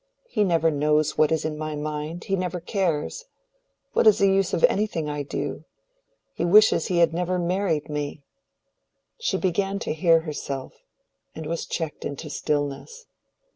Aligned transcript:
He 0.31 0.43
never 0.43 0.71
knows 0.71 1.15
what 1.15 1.31
is 1.31 1.45
in 1.45 1.59
my 1.59 1.75
mind—he 1.75 2.35
never 2.35 2.59
cares. 2.59 3.25
What 3.93 4.07
is 4.07 4.17
the 4.17 4.25
use 4.25 4.51
of 4.51 4.63
anything 4.63 5.07
I 5.07 5.21
do? 5.21 5.63
He 6.33 6.43
wishes 6.43 6.87
he 6.87 6.97
had 6.97 7.13
never 7.13 7.37
married 7.37 7.87
me." 7.87 8.23
She 9.19 9.37
began 9.37 9.77
to 9.77 9.93
hear 9.93 10.21
herself, 10.21 10.73
and 11.35 11.45
was 11.45 11.67
checked 11.67 12.03
into 12.03 12.31
stillness. 12.31 13.05